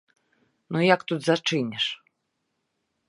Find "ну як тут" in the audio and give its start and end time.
0.75-1.19